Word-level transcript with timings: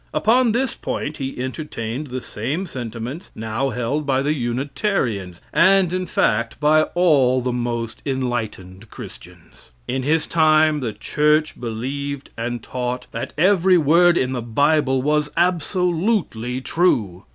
Upon 0.15 0.51
this 0.51 0.73
point 0.73 1.17
he 1.17 1.37
entertained 1.39 2.07
the 2.07 2.23
same 2.23 2.65
sentiments 2.65 3.29
now 3.35 3.69
held 3.69 4.03
by 4.03 4.23
the 4.23 4.33
Unitarians, 4.33 5.41
and 5.53 5.93
in 5.93 6.07
fact 6.07 6.59
by 6.59 6.81
all 6.95 7.39
the 7.39 7.51
most 7.53 8.01
enlightened 8.03 8.89
Christians. 8.89 9.69
In 9.87 10.01
his 10.01 10.25
time 10.25 10.79
the 10.79 10.91
church 10.93 11.59
believed 11.61 12.31
and 12.35 12.63
taught 12.63 13.05
that 13.11 13.31
every 13.37 13.77
word 13.77 14.17
in 14.17 14.31
the 14.31 14.41
Bible 14.41 15.03
was 15.03 15.29
absolutely 15.37 16.61
true. 16.61 17.25